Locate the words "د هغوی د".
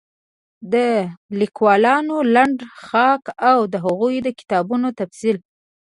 3.73-4.27